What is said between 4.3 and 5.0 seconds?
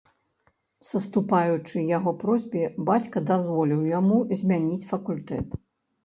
змяніць